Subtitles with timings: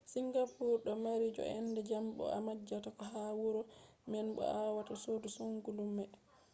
[0.13, 3.61] singapore do mari joo’ende jam bo a majjata ko ha huuro
[4.11, 6.05] man bo awawai sodugo kodume